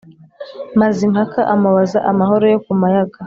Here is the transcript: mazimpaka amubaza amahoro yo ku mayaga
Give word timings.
mazimpaka 0.79 1.39
amubaza 1.53 1.99
amahoro 2.11 2.45
yo 2.53 2.59
ku 2.65 2.71
mayaga 2.81 3.17